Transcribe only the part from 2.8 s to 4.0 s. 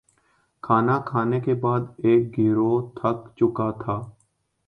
تھک چکا تھا